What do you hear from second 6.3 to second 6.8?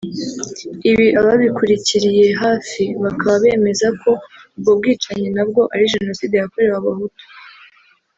yakorewe